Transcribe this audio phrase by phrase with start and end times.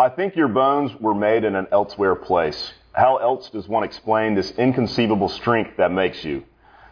[0.00, 2.72] I think your bones were made in an elsewhere place.
[2.92, 6.44] How else does one explain this inconceivable strength that makes you?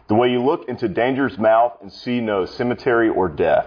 [0.07, 3.65] The way you look into danger's mouth and see no cemetery or death.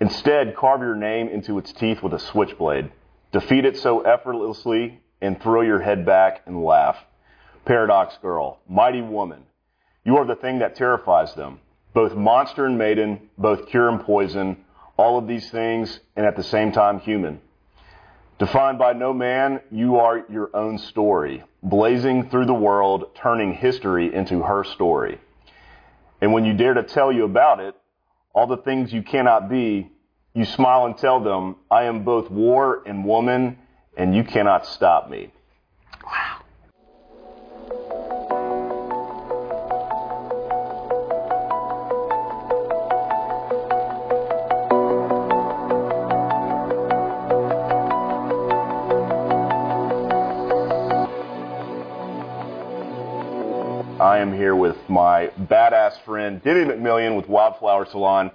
[0.00, 2.90] Instead, carve your name into its teeth with a switchblade.
[3.30, 6.96] Defeat it so effortlessly and throw your head back and laugh.
[7.66, 9.42] Paradox girl, mighty woman,
[10.02, 11.60] you are the thing that terrifies them.
[11.92, 14.64] Both monster and maiden, both cure and poison,
[14.96, 17.42] all of these things, and at the same time human.
[18.38, 24.14] Defined by no man, you are your own story, blazing through the world, turning history
[24.14, 25.18] into her story.
[26.20, 27.74] And when you dare to tell you about it,
[28.32, 29.90] all the things you cannot be,
[30.34, 33.58] you smile and tell them, I am both war and woman,
[33.96, 35.32] and you cannot stop me.
[54.18, 58.32] I am here with my badass friend, Deni McMillion with Wildflower Salon.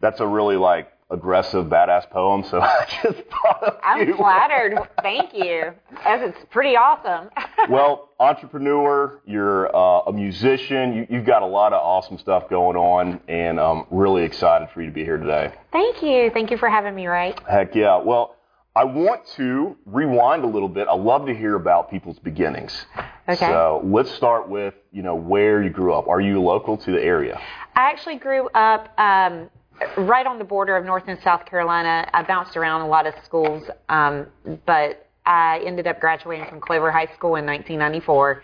[0.00, 2.42] That's a really like aggressive, badass poem.
[2.42, 4.16] So I just thought of I'm you.
[4.16, 4.78] flattered.
[5.02, 5.74] Thank you.
[6.06, 7.28] As it's pretty awesome.
[7.68, 10.94] well, entrepreneur, you're uh, a musician.
[10.94, 14.80] You, you've got a lot of awesome stuff going on, and I'm really excited for
[14.80, 15.52] you to be here today.
[15.70, 16.30] Thank you.
[16.32, 17.38] Thank you for having me, right?
[17.46, 17.98] Heck yeah.
[17.98, 18.36] Well,
[18.74, 20.88] I want to rewind a little bit.
[20.88, 22.86] I love to hear about people's beginnings.
[23.28, 23.46] Okay.
[23.46, 26.08] So let's start with you know where you grew up.
[26.08, 27.40] Are you local to the area?
[27.74, 29.50] I actually grew up um,
[29.96, 32.08] right on the border of North and South Carolina.
[32.12, 34.26] I bounced around a lot of schools, um,
[34.64, 38.42] but I ended up graduating from Clover High School in 1994.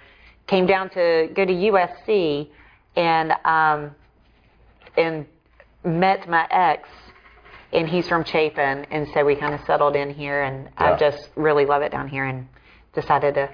[0.49, 2.49] Came down to go to USC
[2.97, 3.95] and um,
[4.97, 5.25] and
[5.85, 6.89] met my ex,
[7.73, 10.95] and he's from Chapin, and so we kind of settled in here, and Yeah.
[10.95, 12.49] I just really love it down here, and
[12.95, 13.49] decided to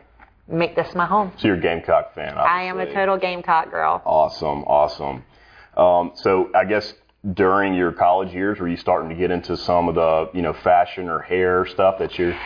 [0.48, 1.32] make this my home.
[1.36, 2.36] So you're a Gamecock fan.
[2.36, 4.02] I am a total Gamecock girl.
[4.04, 5.24] Awesome, awesome.
[5.76, 6.94] Um, so I guess
[7.34, 10.52] during your college years, were you starting to get into some of the you know
[10.52, 12.36] fashion or hair stuff that you're?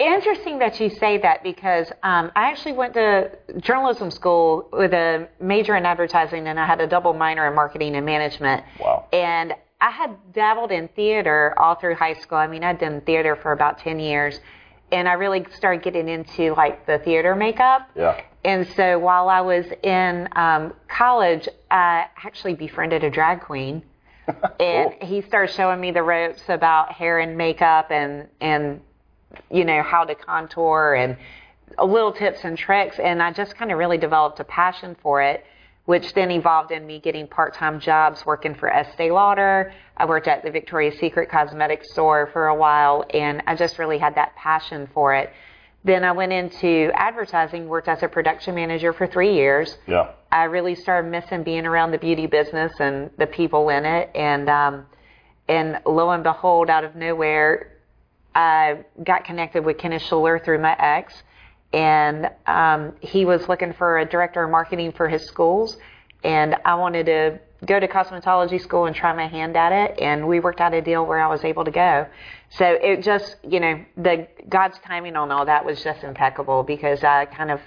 [0.00, 5.28] Interesting that you say that because um, I actually went to journalism school with a
[5.40, 8.64] major in advertising and I had a double minor in marketing and management.
[8.80, 9.06] Wow.
[9.12, 12.38] And I had dabbled in theater all through high school.
[12.38, 14.40] I mean, I'd done theater for about 10 years.
[14.94, 17.90] And I really started getting into like the theater makeup.
[17.96, 18.20] Yeah.
[18.44, 23.82] And so while I was in um, college, I actually befriended a drag queen.
[24.58, 25.08] And Cool.
[25.08, 28.80] he started showing me the ropes about hair and makeup and, and,
[29.50, 31.18] you know, how to contour and
[31.82, 32.98] little tips and tricks.
[32.98, 35.44] And I just kind of really developed a passion for it,
[35.86, 39.72] which then evolved in me getting part-time jobs working for Estee Lauder.
[39.96, 43.98] I worked at the Victoria's Secret cosmetics store for a while and I just really
[43.98, 45.30] had that passion for it.
[45.84, 49.76] Then I went into advertising, worked as a production manager for three years.
[49.86, 50.12] Yeah.
[50.32, 54.10] I really started missing being around the beauty business and the people in it.
[54.14, 54.86] And um,
[55.46, 57.76] and lo and behold, out of nowhere,
[58.34, 61.22] I got connected with Kenneth Shuler through my ex,
[61.74, 65.76] and um, he was looking for a director of marketing for his schools,
[66.22, 70.28] and I wanted to go to cosmetology school and try my hand at it, and
[70.28, 72.06] we worked out a deal where I was able to go.
[72.50, 77.02] So it just, you know, the God's timing on all that was just impeccable because
[77.02, 77.60] I kind of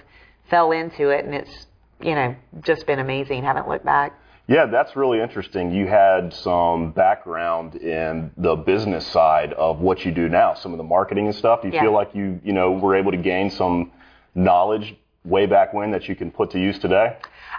[0.48, 1.66] fell into it, and it's,
[2.00, 3.42] you know, just been amazing.
[3.42, 4.18] Haven't looked back.
[4.46, 5.72] Yeah, that's really interesting.
[5.72, 10.78] You had some background in the business side of what you do now, some of
[10.78, 11.60] the marketing and stuff.
[11.60, 11.82] Do you Yeah.
[11.82, 13.92] feel like you, you know, were able to gain some
[14.34, 17.16] knowledge way back when that you can put to use today?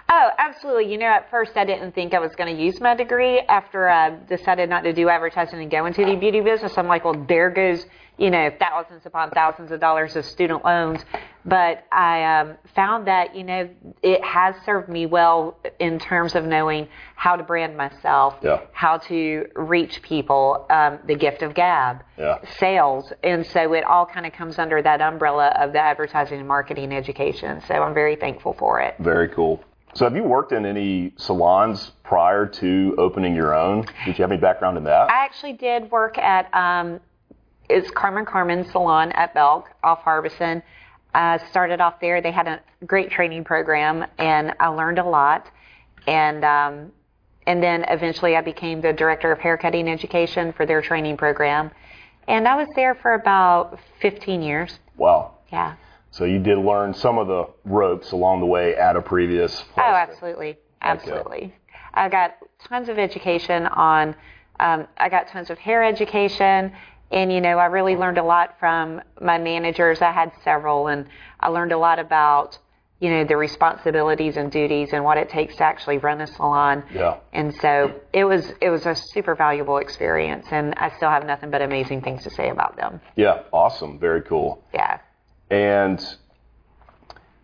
[0.08, 0.90] Oh, absolutely.
[0.90, 3.40] You know, at first I didn't think I was going to use my degree.
[3.40, 7.04] After I decided not to do advertising and go into the beauty business, I'm like,
[7.04, 7.86] well, there goes,
[8.20, 11.00] you know, thousands upon thousands of dollars of student loans.
[11.46, 13.70] But I um, found that, you know,
[14.02, 16.86] it has served me well in terms of knowing
[17.16, 18.60] how to brand myself, Yeah.
[18.72, 22.36] how to reach people, um, the gift of gab, Yeah.
[22.58, 23.10] sales.
[23.24, 26.92] And so it all kind of comes under that umbrella of the advertising and marketing
[26.92, 27.62] education.
[27.62, 28.96] So I'm very thankful for it.
[28.98, 29.64] Very cool.
[29.94, 33.86] So have you worked in any salons prior to opening your own?
[34.04, 35.10] Did you have any background in that?
[35.10, 37.00] I actually did work at um,
[37.70, 40.62] it's Carmen Carmen Salon at Belk off Harbison.
[41.14, 42.20] I started off there.
[42.20, 45.50] They had a great training program, and I learned a lot.
[46.06, 46.92] And um,
[47.46, 51.70] and then eventually, I became the director of haircutting education for their training program.
[52.28, 54.78] And I was there for about 15 years.
[54.96, 55.34] Wow.
[55.50, 55.74] Yeah.
[56.12, 59.86] So you did learn some of the ropes along the way at a previous place.
[59.88, 61.54] Oh, absolutely, absolutely.
[61.94, 62.36] I got
[62.68, 64.14] tons of education on.
[64.58, 66.72] Um, I got tons of hair education,
[67.10, 70.00] And, you know, I really learned a lot from my managers.
[70.00, 71.06] I had several, and
[71.40, 72.58] I learned a lot about,
[73.00, 76.84] you know, the responsibilities and duties and what it takes to actually run a salon.
[76.94, 77.16] Yeah.
[77.32, 81.50] And so it was it was a super valuable experience, and I still have nothing
[81.50, 83.00] but amazing things to say about them.
[83.16, 83.98] Yeah, awesome.
[83.98, 84.62] Very cool.
[84.72, 85.00] Yeah.
[85.50, 86.00] And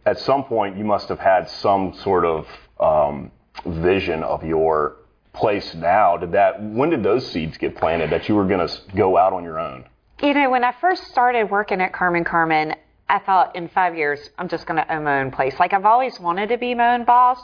[0.04, 2.46] at some point, you must have had some sort of
[2.78, 3.32] um,
[3.64, 4.98] vision of your
[5.36, 6.16] place now.
[6.16, 6.62] Did that?
[6.62, 9.58] When did those seeds get planted that you were going to go out on your
[9.58, 9.84] own?
[10.22, 12.74] You know, when I first started working at Carmen Carmen,
[13.08, 15.54] I thought in five years I'm just going to own my own place.
[15.58, 17.38] Like I've always wanted to be my own boss,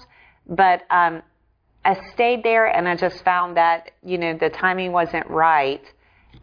[0.48, 1.22] but um,
[1.84, 5.82] I stayed there and I just found that you know the timing wasn't right.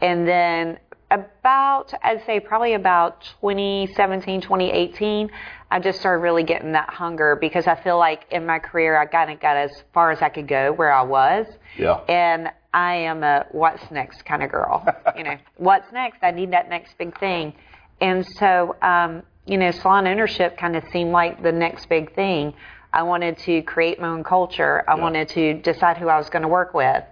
[0.02, 0.78] And then
[1.12, 5.30] about I'd say probably about 2017, 2018,
[5.72, 9.06] I just started really getting that hunger because I feel like in my career I
[9.06, 11.46] kind of got as far as I could go where I was.
[11.78, 12.00] Yeah.
[12.10, 14.86] And I am a what's next kind of girl.
[15.18, 16.24] you know, what's next?
[16.24, 17.54] I need that next big thing.
[18.02, 22.54] And so, um, you know, salon ownership kind of seemed like the next big thing.
[22.92, 24.84] I wanted to create my own culture.
[24.88, 25.02] I Yeah.
[25.02, 27.04] wanted to decide who I was going to work with.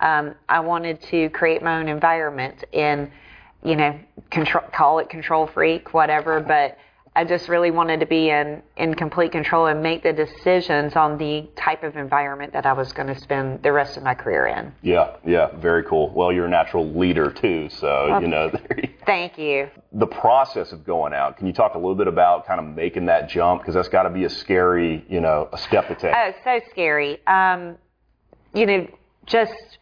[0.00, 3.10] Um, I wanted to create my own environment and,
[3.62, 3.98] you know,
[4.30, 6.40] control, call it control freak, whatever.
[6.40, 6.78] But
[7.16, 11.16] I just really wanted to be in, in complete control and make the decisions on
[11.16, 14.46] the type of environment that I was going to spend the rest of my career
[14.46, 14.70] in.
[14.82, 16.10] Yeah, yeah, very cool.
[16.10, 18.52] Well, you're a natural leader too, so you know
[19.06, 19.70] Thank you.
[19.92, 21.38] the process of going out.
[21.38, 24.02] Can you talk a little bit about kind of making that jump because that's got
[24.02, 26.14] to be a scary, you know, a step to take.
[26.14, 27.26] Oh, so scary.
[27.26, 27.76] Um,
[28.52, 28.86] you know,
[29.24, 29.78] just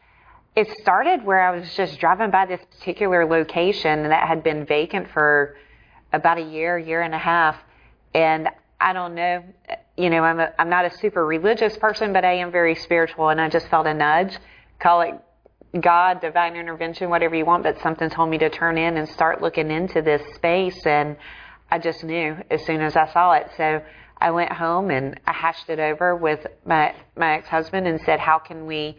[0.54, 5.10] it started where I was just driving by this particular location that had been vacant
[5.10, 5.56] for
[6.14, 7.56] about a year, year and a half,
[8.14, 8.48] and
[8.80, 9.44] I don't know.
[9.96, 13.28] You know, I'm a, I'm not a super religious person, but I am very spiritual,
[13.28, 14.36] and I just felt a nudge.
[14.78, 15.14] Call it
[15.80, 19.42] God, divine intervention, whatever you want, but something told me to turn in and start
[19.42, 21.16] looking into this space, and
[21.70, 23.50] I just knew as soon as I saw it.
[23.56, 23.82] So
[24.18, 28.38] I went home and I hashed it over with my my ex-husband and said, "How
[28.38, 28.98] can we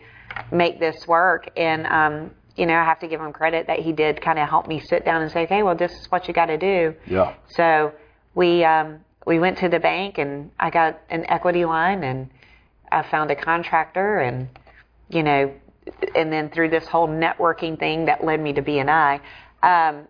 [0.52, 3.92] make this work?" And um, you know, I have to give him credit that he
[3.92, 6.34] did kind of help me sit down and say, "Okay, well, this is what you
[6.34, 7.34] got to do." Yeah.
[7.50, 7.92] So
[8.34, 12.30] we um, we went to the bank and I got an equity line and
[12.92, 14.48] I found a contractor and
[15.10, 15.54] you know,
[16.16, 19.20] and then through this whole networking thing that led me to BNI,
[19.62, 20.08] um,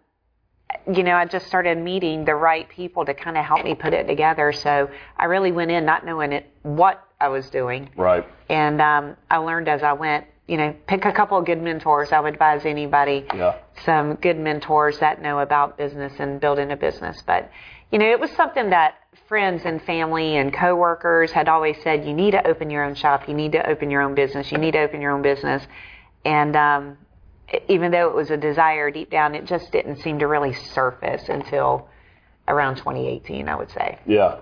[0.93, 3.93] you know, I just started meeting the right people to kind of help me put
[3.93, 4.53] it together.
[4.53, 8.25] So I really went in not knowing it what I was doing, Right.
[8.49, 10.25] and um, I learned as I went.
[10.47, 12.11] You know, pick a couple of good mentors.
[12.11, 13.55] I would advise anybody Yeah.
[13.83, 17.21] some good mentors that know about business and building a business.
[17.25, 17.49] But,
[17.91, 18.95] you know, it was something that
[19.27, 23.27] friends and family and coworkers had always said, you need to open your own shop,
[23.27, 25.65] you need to open your own business, you need to open your own business.
[26.23, 26.97] And um,
[27.67, 31.27] even though it was a desire deep down, it just didn't seem to really surface
[31.29, 31.87] until
[32.47, 33.97] around 2018, I would say.
[34.05, 34.37] Yeah.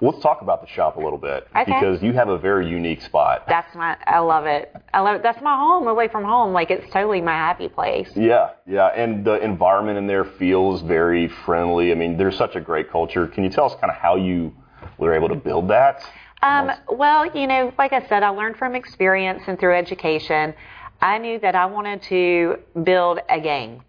[0.00, 1.64] Let's talk about the shop a little bit Okay.
[1.64, 3.44] because you have a very unique spot.
[3.48, 4.74] That's my, I love it.
[4.92, 5.22] I love it.
[5.22, 6.52] That's my home away from home.
[6.52, 8.10] Like it's totally my happy place.
[8.14, 11.92] Yeah, yeah, and the environment in there feels very friendly.
[11.92, 13.26] I mean, there's such a great culture.
[13.26, 14.54] Can you tell us kind of how you
[14.98, 16.02] were able to build that?
[16.42, 20.54] Um, well, you know, like I said, I learned from experience and through education.
[21.00, 23.82] I knew that I wanted to build a gang,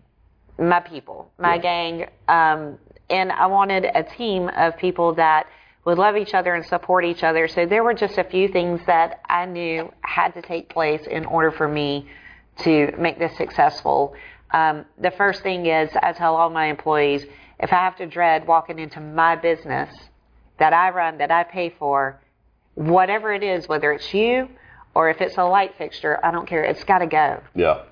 [0.57, 1.61] my people, my Yeah.
[1.61, 2.77] gang, um,
[3.09, 5.47] and I wanted a team of people that
[5.87, 7.47] would love each other and support each other.
[7.47, 11.23] So there were just a few things that I knew had to take place in
[11.23, 12.09] order for me
[12.63, 14.13] to make this successful.
[14.51, 17.25] Um, the first thing is, I tell all my employees,
[17.61, 19.95] if I have to dread walking into my business
[20.59, 22.19] that I run, that I pay for,
[22.75, 24.49] whatever it is, whether it's you
[24.93, 26.65] or if it's a light fixture, I don't care.
[26.65, 27.41] It's got to go.
[27.55, 27.83] Yeah,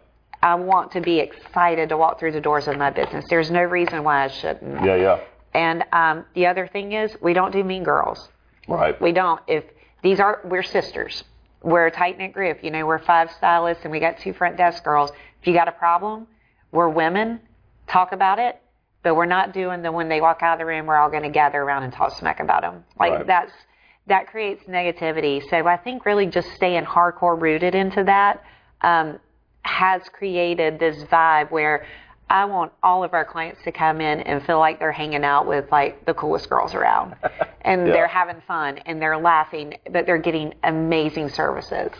[0.43, 3.23] I want to be excited to walk through the doors of my business.
[3.29, 4.83] There's no reason why I shouldn't.
[4.83, 5.19] yeah, yeah.
[5.55, 8.27] And um, the other thing is, we don't do mean girls.
[8.67, 8.99] Right.
[9.01, 9.41] We don't.
[9.47, 9.63] If
[10.03, 11.23] these are, we're sisters.
[11.63, 12.63] We're a tight knit group.
[12.63, 15.11] You know, we're five stylists and we got two front desk girls.
[15.41, 16.27] If you got a problem,
[16.71, 17.39] we're women.
[17.87, 18.61] Talk about it.
[19.01, 21.23] But we're not doing the when they walk out of the room, we're all going
[21.23, 22.83] to gather around and talk smack about them.
[22.99, 23.27] Like Right.
[23.27, 23.51] that's
[24.07, 25.41] that creates negativity.
[25.49, 28.43] So I think really just staying hardcore rooted into that
[28.81, 29.19] um,
[29.61, 31.85] has created this vibe where
[32.29, 35.45] I want all of our clients to come in and feel like they're hanging out
[35.45, 37.15] with like the coolest girls around,
[37.61, 37.93] and Yeah.
[37.93, 41.91] they're having fun and they're laughing, but they're getting amazing services.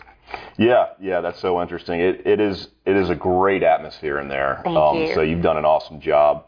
[0.58, 2.00] Yeah, yeah, that's so interesting.
[2.00, 4.58] It, it is it is a great atmosphere in there.
[4.66, 5.14] Um, Thank you.
[5.14, 6.46] So you've done an awesome job.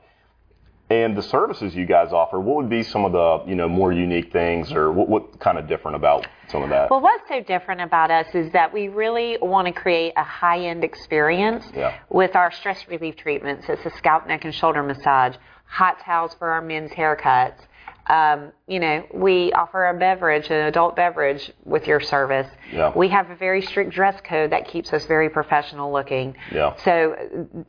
[0.91, 3.93] And the services you guys offer, what would be some of the you know more
[3.93, 6.91] unique things, or what, what kind of different about some of that?
[6.91, 10.85] Well, what's so different about us is that we really want to create a high-end
[10.85, 11.99] experience Yeah.
[12.09, 13.67] with our stress relief treatments.
[13.69, 17.59] It's a scalp, neck, and shoulder massage, hot towels for our men's haircuts.
[18.09, 22.49] Um, you know, we offer a beverage, an adult beverage, with your service.
[22.73, 22.91] Yeah.
[22.97, 26.35] We have a very strict dress code that keeps us very professional looking.
[26.51, 26.75] Yeah.
[26.77, 27.15] So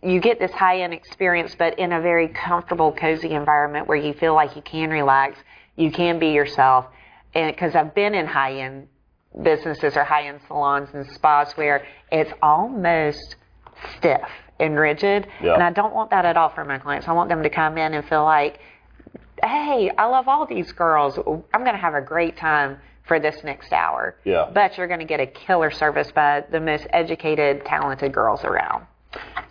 [0.02, 4.34] you get this high-end experience, but in a very comfortable, cozy environment where you feel
[4.34, 5.38] like you can relax,
[5.76, 6.86] you can be yourself.
[7.34, 8.88] And because I've been in high-end
[9.44, 13.36] businesses or high-end salons and spas where it's almost
[13.98, 14.28] stiff
[14.60, 15.54] and rigid, Yeah.
[15.54, 17.08] and I don't want that at all for my clients.
[17.10, 18.60] I want them to come in and feel like,
[19.44, 21.18] hey, I love all these girls.
[21.18, 22.78] I'm going to have a great time
[23.08, 24.16] for this next hour.
[24.24, 24.50] Yeah.
[24.54, 28.86] But you're going to get a killer service by the most educated, talented girls around.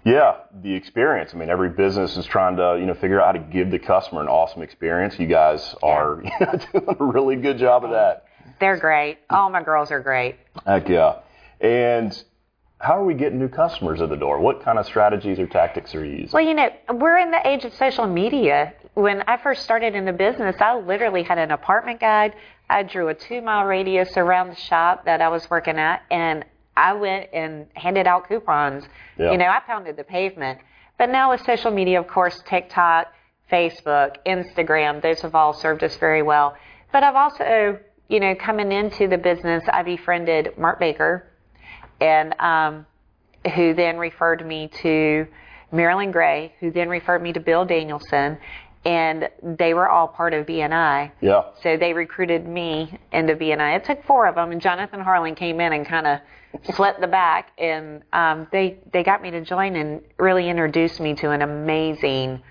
[0.05, 1.33] Yeah, the experience.
[1.35, 3.79] I mean, every business is trying to you know figure out how to give the
[3.79, 5.19] customer an awesome experience.
[5.19, 8.25] You guys are you know, doing a really good job of that.
[8.61, 9.19] They're great.
[9.29, 10.37] All my girls are great.
[10.65, 11.21] Heck yeah.
[11.61, 12.23] And
[12.81, 14.39] how are we getting new customers at the door?
[14.41, 16.31] What kind of strategies or tactics are you using?
[16.33, 18.73] Well, you know, we're in the age of social media.
[18.99, 22.35] When I first started in the business, I literally had an apartment guide.
[22.69, 26.45] I drew a two mile radius around the shop that I was working at, and
[26.77, 28.83] I went and handed out coupons.
[29.17, 29.31] Yeah.
[29.31, 30.59] You know, I pounded the pavement.
[30.99, 33.07] But now with social media, of course, TikTok,
[33.53, 36.57] Facebook, Instagram, those have all served us very well.
[36.93, 37.79] But I've also,
[38.09, 41.25] you know, coming into the business, I befriended Mark Baker,
[42.01, 42.85] and um,
[43.55, 45.29] who then referred me to
[45.71, 48.39] Marilyn Gray, who then referred me to Bill Danielson,
[48.85, 51.11] and they were all part of BNI.
[51.21, 51.43] yeah.
[51.63, 53.77] So they recruited me into BNI.
[53.77, 56.21] It took four of them, and Jonathan Harlan came in and kind of
[56.75, 61.15] swept the back, and um, they they got me to join and really introduced me
[61.17, 62.43] to an amazing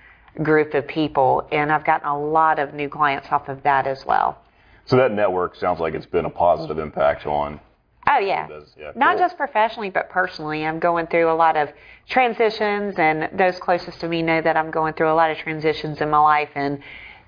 [0.44, 4.06] group of people, and I've gotten a lot of new clients off of that as
[4.06, 4.38] well.
[4.86, 7.60] So that network sounds like it's been a positive impact on.
[8.10, 8.48] Oh yeah.
[8.48, 9.26] does, yeah, Not cool.
[9.26, 10.66] just professionally, but personally.
[10.66, 11.70] I'm going through a lot of
[12.08, 16.00] transitions, and those closest to me know that I'm going through a lot of transitions
[16.02, 16.50] in my life.
[16.56, 16.80] And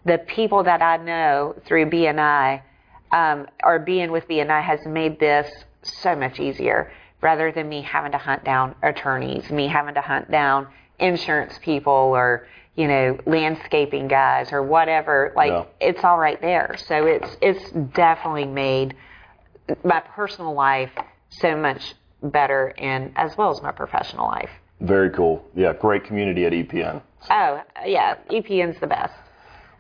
[0.06, 2.62] the people that I know through BNI,
[3.12, 5.52] um, or being with BNI, has made this
[5.84, 6.92] so much easier.
[7.22, 10.68] Rather than me having to hunt down attorneys, me having to hunt down
[11.00, 15.34] insurance people, or you know, landscaping guys, or whatever.
[15.36, 15.66] Like Yeah.
[15.82, 16.78] it's all right there.
[16.88, 18.96] So it's it's definitely made
[19.84, 20.92] my personal life
[21.30, 24.50] so much better and as well as my professional life.
[24.82, 25.44] Very cool.
[25.56, 27.02] Yeah, great community at EPN.
[27.30, 29.14] Oh, yeah, EPN's the best.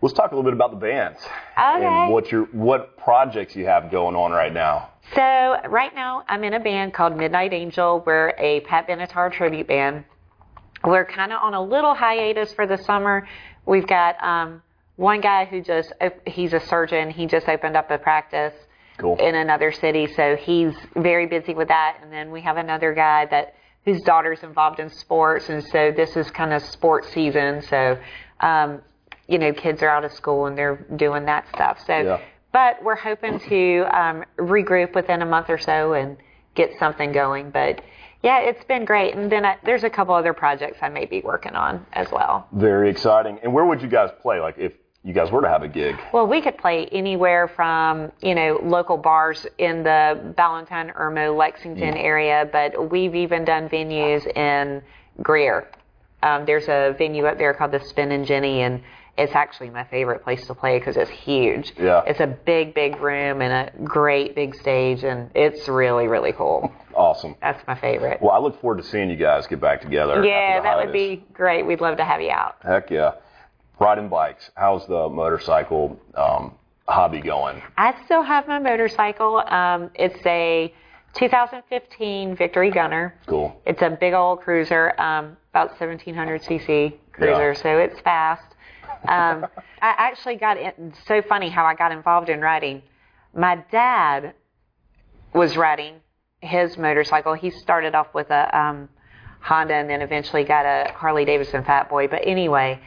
[0.01, 1.19] Let's talk a little bit about the bands
[1.57, 1.85] Okay.
[1.85, 4.89] and what your what projects you have going on right now.
[5.13, 5.21] So
[5.67, 8.01] right now I'm in a band called Midnight Angel.
[8.05, 10.05] We're a Pat Benatar tribute band.
[10.85, 13.27] We're kind of on a little hiatus for the summer.
[13.65, 14.61] We've got um,
[14.95, 15.91] one guy who just
[16.25, 17.09] he's a surgeon.
[17.09, 18.53] He just opened up a practice
[18.99, 19.15] Cool.
[19.17, 21.97] in another city, so he's very busy with that.
[22.01, 26.15] And then we have another guy that whose daughter's involved in sports, and so this
[26.17, 27.61] is kind of sports season.
[27.61, 27.97] So,
[28.41, 28.81] um,
[29.27, 31.79] you know, kids are out of school and they're doing that stuff.
[31.85, 32.19] So, Yeah.
[32.51, 36.17] but we're hoping to um, regroup within a month or so and
[36.55, 37.51] get something going.
[37.51, 37.81] But
[38.21, 39.15] yeah, it's been great.
[39.15, 42.47] And then I, there's a couple other projects I may be working on as well.
[42.51, 43.39] Very exciting.
[43.43, 44.39] And where would you guys play?
[44.41, 45.95] Like if you guys were to have a gig?
[46.11, 51.95] Well, we could play anywhere from, you know, local bars in the Ballentine, Irmo, Lexington
[51.95, 54.81] area, but we've even done venues in
[55.21, 55.69] Greer.
[56.21, 58.81] Um, there's a venue up there called the Spinning Jenny, and
[59.17, 61.73] it's actually my favorite place to play because it's huge.
[61.77, 62.03] Yeah.
[62.05, 66.73] It's a big, big room and a great big stage, and it's really, really cool.
[66.95, 67.35] Awesome.
[67.41, 68.21] That's my favorite.
[68.21, 70.21] Well, I look forward to seeing you guys get back together.
[70.21, 71.65] Yeah, that would be great.
[71.65, 72.57] We'd love to have you out.
[72.61, 73.13] Heck yeah.
[73.79, 74.49] Riding bikes.
[74.55, 76.55] How's the motorcycle um,
[76.87, 77.61] hobby going?
[77.77, 79.37] I still have my motorcycle.
[79.37, 80.73] Um, it's a
[81.15, 83.15] 2015 Victory Gunner.
[83.25, 83.55] Cool.
[83.65, 87.61] It's a big old cruiser, um, about 1700 cc cruiser, Yeah.
[87.61, 88.43] so it's fast.
[89.07, 89.47] Um,
[89.81, 90.75] I actually got it.
[91.07, 92.81] So funny how I got involved in riding.
[93.33, 94.33] My dad
[95.33, 95.95] was riding
[96.41, 97.33] his motorcycle.
[97.33, 98.89] He started off with a um,
[99.39, 102.07] Honda and then eventually got a Harley Davidson Fat Boy.
[102.07, 102.81] But anyway,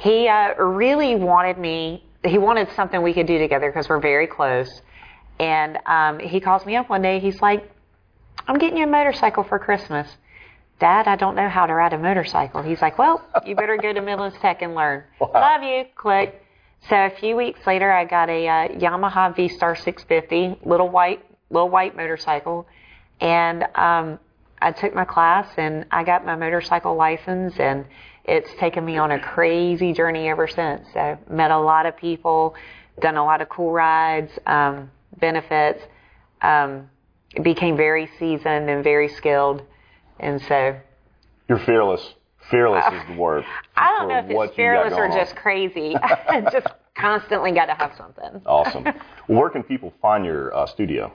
[0.00, 2.02] he uh, really wanted me.
[2.24, 4.80] He wanted something we could do together because we're very close.
[5.38, 7.20] And um, he calls me up one day.
[7.20, 7.70] He's like,
[8.48, 10.08] "I'm getting you a motorcycle for Christmas."
[10.78, 12.62] Dad, I don't know how to ride a motorcycle.
[12.62, 15.04] He's like, Well, you better go to Midlands Tech and learn.
[15.20, 15.84] Love you.
[15.94, 16.42] Click.
[16.88, 21.22] So a few weeks later, I got a uh, Yamaha V Star 650, little white,
[21.50, 22.66] little white motorcycle,
[23.20, 24.18] and um,
[24.62, 27.84] I took my class and I got my motorcycle license, and
[28.30, 30.86] it's taken me on a crazy journey ever since.
[30.94, 32.54] So met a lot of people,
[33.00, 35.82] done a lot of cool rides, um, benefits,
[36.40, 36.88] um,
[37.42, 39.62] became very seasoned and very skilled,
[40.20, 40.76] and so
[41.48, 42.14] You're fearless.
[42.50, 43.44] Fearless is the word.
[43.76, 45.94] I don't know if it's fearless or just crazy.
[46.52, 48.42] just constantly got to have something.
[48.46, 48.84] Awesome.
[48.84, 51.12] well, where can people find your uh, studio?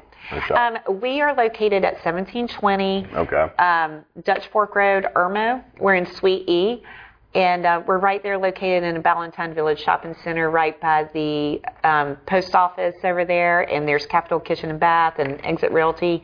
[0.56, 3.48] Um, we are located at 1720 okay.
[3.60, 5.64] um, Dutch Fork Road, Irmo.
[5.80, 6.82] We're in Suite E.
[7.36, 11.62] And uh, we're right there located in the Ballentine Village Shopping Center, right by the
[11.84, 13.70] um, post office over there.
[13.70, 16.24] And there's Capital Kitchen and Bath and Exit Realty.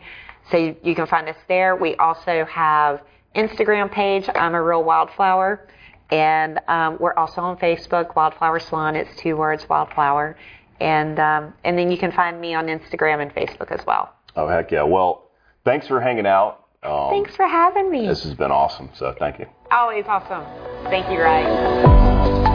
[0.50, 1.75] So you, you can find us there.
[1.75, 3.01] We also have
[3.36, 5.68] Instagram page, I'm a Real Wildflower.
[6.12, 8.96] And um, we're also on Facebook, Wildflower Salon.
[8.96, 10.38] It's two words, Wildflower.
[10.80, 14.13] And, um, and then you can find me on Instagram and Facebook as well.
[14.38, 14.84] oh, heck yeah.
[14.84, 15.30] Well,
[15.65, 16.61] thanks for hanging out.
[16.83, 18.07] Um, Thanks for having me.
[18.07, 18.89] This has been awesome.
[18.95, 19.45] So thank you.
[19.69, 20.43] Always awesome.
[20.85, 22.50] Thank you, Ray.